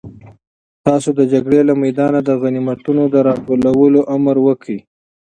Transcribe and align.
تاسو 0.85 1.09
د 1.19 1.21
جګړې 1.33 1.59
له 1.69 1.73
میدانه 1.83 2.19
د 2.23 2.29
غنیمتونو 2.41 3.03
د 3.13 3.15
راټولولو 3.27 3.99
امر 4.15 4.35
وکړئ. 4.47 4.79